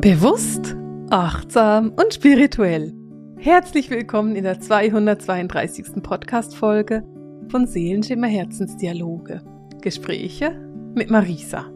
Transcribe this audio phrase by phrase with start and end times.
[0.00, 0.76] Bewusst,
[1.10, 2.94] achtsam und spirituell.
[3.36, 6.02] Herzlich willkommen in der 232.
[6.02, 7.04] Podcast-Folge
[7.50, 9.42] von Seelenschimmer Herzensdialoge.
[9.82, 10.52] Gespräche
[10.94, 11.70] mit Marisa.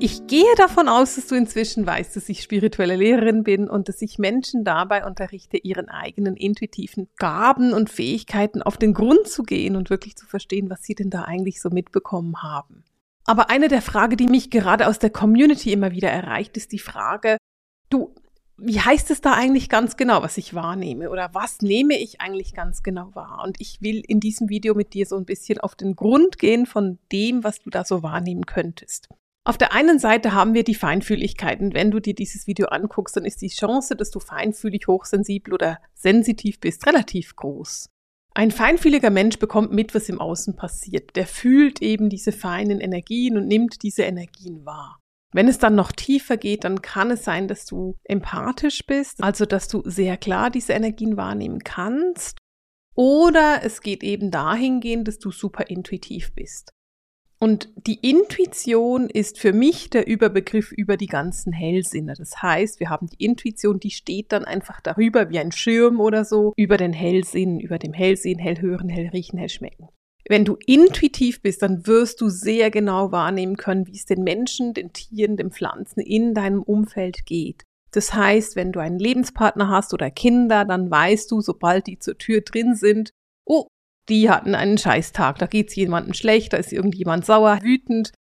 [0.00, 4.02] Ich gehe davon aus, dass du inzwischen weißt, dass ich spirituelle Lehrerin bin und dass
[4.02, 9.76] ich Menschen dabei unterrichte, ihren eigenen intuitiven Gaben und Fähigkeiten auf den Grund zu gehen
[9.76, 12.82] und wirklich zu verstehen, was sie denn da eigentlich so mitbekommen haben.
[13.26, 16.80] Aber eine der Fragen, die mich gerade aus der Community immer wieder erreicht, ist die
[16.80, 17.36] Frage,
[17.90, 18.14] du,
[18.56, 22.54] wie heißt es da eigentlich ganz genau, was ich wahrnehme oder was nehme ich eigentlich
[22.54, 23.42] ganz genau wahr?
[23.44, 26.66] Und ich will in diesem Video mit dir so ein bisschen auf den Grund gehen
[26.66, 29.08] von dem, was du da so wahrnehmen könntest.
[29.44, 31.72] Auf der einen Seite haben wir die Feinfühligkeiten.
[31.72, 35.78] Wenn du dir dieses Video anguckst, dann ist die Chance, dass du feinfühlig, hochsensibel oder
[35.94, 37.88] sensitiv bist, relativ groß.
[38.34, 41.16] Ein feinfühliger Mensch bekommt mit, was im Außen passiert.
[41.16, 45.00] Der fühlt eben diese feinen Energien und nimmt diese Energien wahr.
[45.32, 49.46] Wenn es dann noch tiefer geht, dann kann es sein, dass du empathisch bist, also
[49.46, 52.38] dass du sehr klar diese Energien wahrnehmen kannst.
[52.96, 56.72] Oder es geht eben dahingehend, dass du super intuitiv bist.
[57.42, 62.12] Und die Intuition ist für mich der Überbegriff über die ganzen Hellsinne.
[62.14, 66.26] Das heißt, wir haben die Intuition, die steht dann einfach darüber wie ein Schirm oder
[66.26, 69.88] so, über den Hellsinn, über dem Hellsehen, Hellhören, Hellriechen, Hellschmecken.
[70.30, 74.74] Wenn du intuitiv bist, dann wirst du sehr genau wahrnehmen können, wie es den Menschen,
[74.74, 77.64] den Tieren, den Pflanzen in deinem Umfeld geht.
[77.90, 82.16] Das heißt, wenn du einen Lebenspartner hast oder Kinder, dann weißt du, sobald die zur
[82.16, 83.10] Tür drin sind,
[83.44, 83.66] oh,
[84.08, 88.12] die hatten einen Scheißtag, da geht's jemandem schlecht, da ist irgendjemand sauer, wütend,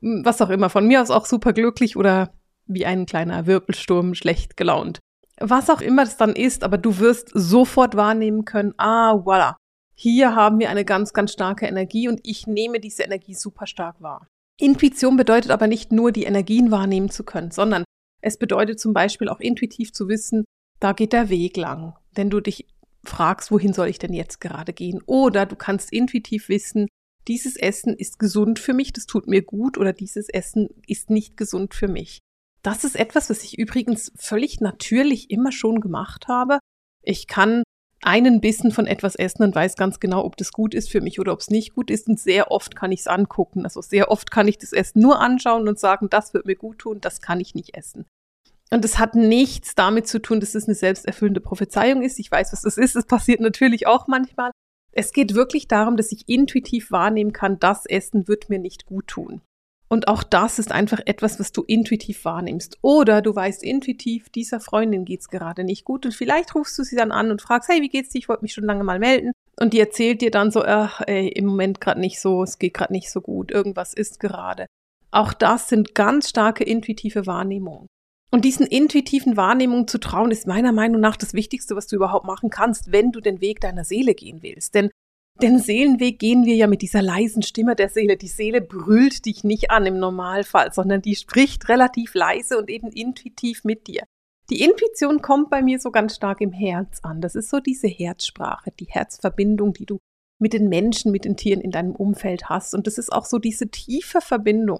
[0.00, 2.32] hm, was auch immer, von mir aus auch super glücklich oder
[2.64, 5.00] wie ein kleiner Wirbelsturm schlecht gelaunt.
[5.38, 9.56] Was auch immer das dann ist, aber du wirst sofort wahrnehmen können, ah, voilà,
[10.00, 14.00] hier haben wir eine ganz, ganz starke Energie und ich nehme diese Energie super stark
[14.00, 14.28] wahr.
[14.56, 17.82] Intuition bedeutet aber nicht nur, die Energien wahrnehmen zu können, sondern
[18.20, 20.44] es bedeutet zum Beispiel auch intuitiv zu wissen,
[20.78, 21.96] da geht der Weg lang.
[22.12, 22.68] Wenn du dich
[23.04, 25.02] fragst, wohin soll ich denn jetzt gerade gehen?
[25.06, 26.86] Oder du kannst intuitiv wissen,
[27.26, 31.36] dieses Essen ist gesund für mich, das tut mir gut, oder dieses Essen ist nicht
[31.36, 32.20] gesund für mich.
[32.62, 36.60] Das ist etwas, was ich übrigens völlig natürlich immer schon gemacht habe.
[37.02, 37.64] Ich kann
[38.02, 41.18] einen Bissen von etwas essen und weiß ganz genau, ob das gut ist für mich
[41.18, 42.08] oder ob es nicht gut ist.
[42.08, 43.64] Und sehr oft kann ich es angucken.
[43.64, 46.78] Also sehr oft kann ich das Essen nur anschauen und sagen, das wird mir gut
[46.78, 48.06] tun, das kann ich nicht essen.
[48.70, 52.18] Und es hat nichts damit zu tun, dass es eine selbsterfüllende Prophezeiung ist.
[52.18, 52.96] Ich weiß, was das ist.
[52.96, 54.50] Es passiert natürlich auch manchmal.
[54.92, 59.06] Es geht wirklich darum, dass ich intuitiv wahrnehmen kann, das Essen wird mir nicht gut
[59.06, 59.42] tun.
[59.88, 62.78] Und auch das ist einfach etwas, was du intuitiv wahrnimmst.
[62.82, 66.96] Oder du weißt intuitiv, dieser Freundin geht's gerade nicht gut und vielleicht rufst du sie
[66.96, 68.18] dann an und fragst, hey, wie geht's dir?
[68.18, 69.32] Ich wollte mich schon lange mal melden.
[69.58, 72.74] Und die erzählt dir dann so, ach, ey, im Moment gerade nicht so, es geht
[72.74, 74.66] gerade nicht so gut, irgendwas ist gerade.
[75.10, 77.86] Auch das sind ganz starke intuitive Wahrnehmungen.
[78.30, 82.26] Und diesen intuitiven Wahrnehmungen zu trauen, ist meiner Meinung nach das Wichtigste, was du überhaupt
[82.26, 84.74] machen kannst, wenn du den Weg deiner Seele gehen willst.
[84.74, 84.90] Denn
[85.42, 88.16] den Seelenweg gehen wir ja mit dieser leisen Stimme der Seele.
[88.16, 92.88] Die Seele brüllt dich nicht an im Normalfall, sondern die spricht relativ leise und eben
[92.88, 94.02] intuitiv mit dir.
[94.50, 97.20] Die Intuition kommt bei mir so ganz stark im Herz an.
[97.20, 99.98] Das ist so diese Herzsprache, die Herzverbindung, die du
[100.40, 102.74] mit den Menschen, mit den Tieren in deinem Umfeld hast.
[102.74, 104.78] Und das ist auch so diese tiefe Verbindung.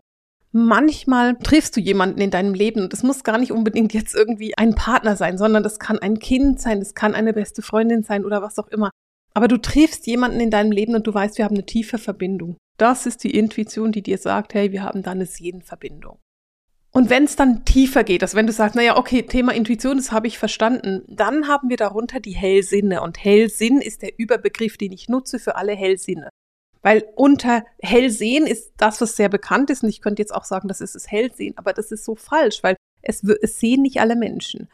[0.50, 4.56] Manchmal triffst du jemanden in deinem Leben und es muss gar nicht unbedingt jetzt irgendwie
[4.56, 8.24] ein Partner sein, sondern das kann ein Kind sein, das kann eine beste Freundin sein
[8.24, 8.90] oder was auch immer.
[9.38, 12.56] Aber du triffst jemanden in deinem Leben und du weißt, wir haben eine tiefe Verbindung.
[12.76, 16.18] Das ist die Intuition, die dir sagt, hey, wir haben da eine Seelenverbindung.
[16.90, 20.10] Und wenn es dann tiefer geht, also wenn du sagst, naja, okay, Thema Intuition, das
[20.10, 23.00] habe ich verstanden, dann haben wir darunter die Hellsinne.
[23.00, 26.30] Und Hellsinn ist der Überbegriff, den ich nutze für alle Hellsinne.
[26.82, 29.84] Weil unter Hellsehen ist das, was sehr bekannt ist.
[29.84, 32.64] Und ich könnte jetzt auch sagen, das ist das Hellsehen, aber das ist so falsch,
[32.64, 34.68] weil es, es sehen nicht alle Menschen.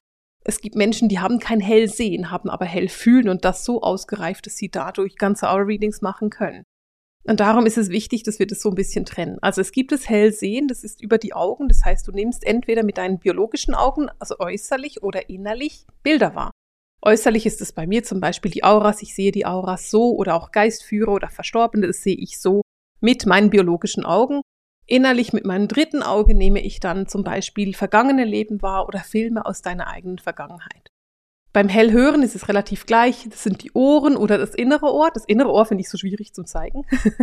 [0.46, 4.56] Es gibt Menschen, die haben kein Hellsehen, haben aber Hellfühlen und das so ausgereift, dass
[4.56, 6.64] sie dadurch ganze Aura-Readings machen können.
[7.26, 9.38] Und darum ist es wichtig, dass wir das so ein bisschen trennen.
[9.40, 11.68] Also es gibt das Hellsehen, das ist über die Augen.
[11.68, 16.50] Das heißt, du nimmst entweder mit deinen biologischen Augen, also äußerlich oder innerlich, Bilder wahr.
[17.00, 19.00] Äußerlich ist es bei mir zum Beispiel die Auras.
[19.00, 22.60] Ich sehe die Auras so oder auch Geistführer oder Verstorbene, das sehe ich so
[23.00, 24.42] mit meinen biologischen Augen.
[24.86, 29.46] Innerlich mit meinem dritten Auge nehme ich dann zum Beispiel vergangene Leben wahr oder Filme
[29.46, 30.90] aus deiner eigenen Vergangenheit.
[31.54, 33.26] Beim Hellhören ist es relativ gleich.
[33.30, 35.10] Das sind die Ohren oder das innere Ohr.
[35.14, 36.82] Das innere Ohr finde ich so schwierig zum Zeigen.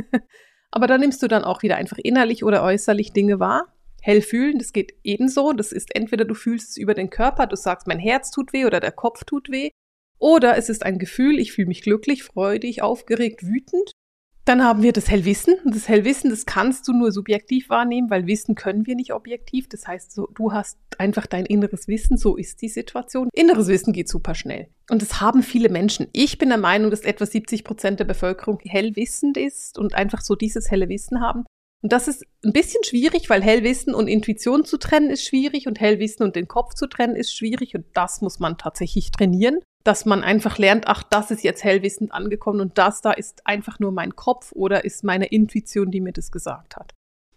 [0.71, 3.75] Aber da nimmst du dann auch wieder einfach innerlich oder äußerlich Dinge wahr.
[4.01, 5.51] Hell fühlen, das geht ebenso.
[5.51, 8.65] Das ist entweder du fühlst es über den Körper, du sagst, mein Herz tut weh
[8.65, 9.69] oder der Kopf tut weh.
[10.17, 13.91] Oder es ist ein Gefühl, ich fühle mich glücklich, freudig, aufgeregt, wütend.
[14.45, 15.55] Dann haben wir das Hellwissen.
[15.63, 19.69] Und das Hellwissen, das kannst du nur subjektiv wahrnehmen, weil Wissen können wir nicht objektiv.
[19.69, 23.29] Das heißt, so, du hast einfach dein inneres Wissen, so ist die Situation.
[23.33, 24.67] Inneres Wissen geht super schnell.
[24.89, 26.07] Und das haben viele Menschen.
[26.11, 30.35] Ich bin der Meinung, dass etwa 70 Prozent der Bevölkerung hellwissend ist und einfach so
[30.35, 31.45] dieses helle Wissen haben.
[31.83, 35.79] Und das ist ein bisschen schwierig, weil Hellwissen und Intuition zu trennen ist schwierig und
[35.79, 40.05] Hellwissen und den Kopf zu trennen ist schwierig und das muss man tatsächlich trainieren dass
[40.05, 43.91] man einfach lernt, ach, das ist jetzt hellwissend angekommen und das da ist einfach nur
[43.91, 46.93] mein Kopf oder ist meine Intuition, die mir das gesagt hat.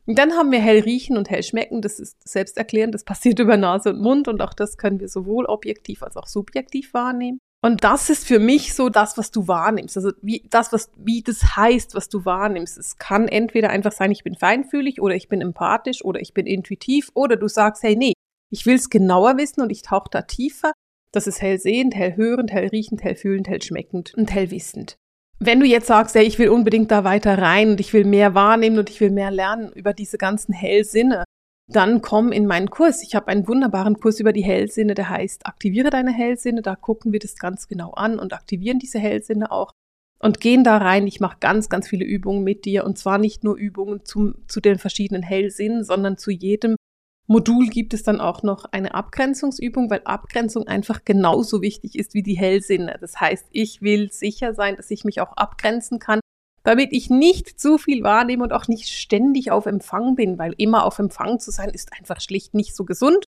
[0.06, 3.56] Und dann haben wir hell riechen und hell schmecken, das ist selbsterklärend, das passiert über
[3.56, 7.38] Nase und Mund und auch das können wir sowohl objektiv als auch subjektiv wahrnehmen.
[7.62, 9.96] Und das ist für mich so das, was du wahrnimmst.
[9.96, 12.76] Also wie das, was wie das heißt, was du wahrnimmst.
[12.76, 16.44] Es kann entweder einfach sein, ich bin feinfühlig oder ich bin empathisch oder ich bin
[16.46, 18.12] intuitiv oder du sagst, hey, nee,
[18.50, 20.72] ich will es genauer wissen und ich tauche da tiefer
[21.14, 24.96] das ist hell sehend, hell hörend, hell riechend, hell fühlend, hell schmeckend und hell wissend.
[25.38, 28.34] Wenn du jetzt sagst, hey, ich will unbedingt da weiter rein und ich will mehr
[28.34, 31.24] wahrnehmen und ich will mehr lernen über diese ganzen Hellsinne,
[31.66, 33.02] dann komm in meinen Kurs.
[33.02, 36.62] Ich habe einen wunderbaren Kurs über die Hellsinne, der heißt Aktiviere deine Hellsinne.
[36.62, 39.72] Da gucken wir das ganz genau an und aktivieren diese Hellsinne auch
[40.18, 41.06] und gehen da rein.
[41.06, 44.60] Ich mache ganz, ganz viele Übungen mit dir und zwar nicht nur Übungen zum, zu
[44.60, 46.76] den verschiedenen Hellsinnen, sondern zu jedem
[47.26, 52.22] Modul gibt es dann auch noch eine Abgrenzungsübung, weil Abgrenzung einfach genauso wichtig ist wie
[52.22, 52.98] die Hellsinne.
[53.00, 56.20] Das heißt, ich will sicher sein, dass ich mich auch abgrenzen kann,
[56.64, 60.84] damit ich nicht zu viel wahrnehme und auch nicht ständig auf Empfang bin, weil immer
[60.84, 63.24] auf Empfang zu sein ist einfach schlicht nicht so gesund.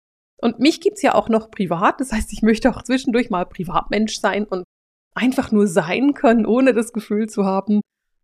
[0.40, 4.20] Und mich gibt's ja auch noch privat, das heißt, ich möchte auch zwischendurch mal Privatmensch
[4.20, 4.64] sein und
[5.14, 7.80] einfach nur sein können, ohne das Gefühl zu haben,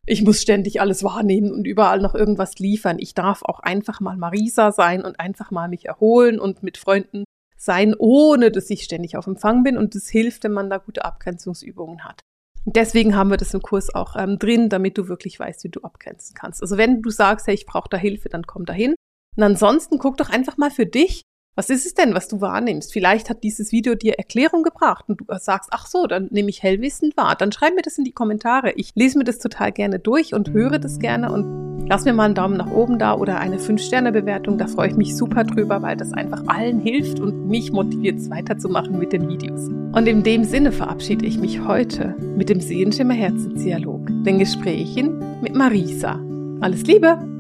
[0.07, 2.99] ich muss ständig alles wahrnehmen und überall noch irgendwas liefern.
[3.01, 7.25] Ich darf auch einfach mal Marisa sein und einfach mal mich erholen und mit Freunden
[7.57, 9.77] sein, ohne dass ich ständig auf Empfang bin.
[9.77, 12.21] Und das hilft, wenn man da gute Abgrenzungsübungen hat.
[12.65, 15.69] Und deswegen haben wir das im Kurs auch ähm, drin, damit du wirklich weißt, wie
[15.69, 16.63] du abgrenzen kannst.
[16.63, 18.95] Also wenn du sagst, hey, ich brauche da Hilfe, dann komm da hin.
[19.37, 21.23] Und ansonsten guck doch einfach mal für dich,
[21.57, 22.93] was ist es denn, was du wahrnimmst?
[22.93, 26.63] Vielleicht hat dieses Video dir Erklärung gebracht und du sagst, ach so, dann nehme ich
[26.63, 27.35] hellwissend wahr.
[27.35, 28.73] Dann schreib mir das in die Kommentare.
[28.73, 32.25] Ich lese mir das total gerne durch und höre das gerne und lass mir mal
[32.25, 34.59] einen Daumen nach oben da oder eine 5-Sterne-Bewertung.
[34.59, 38.29] Da freue ich mich super drüber, weil das einfach allen hilft und mich motiviert, es
[38.29, 39.69] weiterzumachen mit den Videos.
[39.69, 45.55] Und in dem Sinne verabschiede ich mich heute mit dem Sehenschimmer Herzensdialog, den Gesprächen mit
[45.55, 46.21] Marisa.
[46.61, 47.36] Alles Liebe!